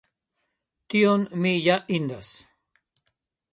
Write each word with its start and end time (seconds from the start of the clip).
Tion 0.93 1.27
mi 1.43 1.53
ja 1.67 1.77
indas. 1.99 2.33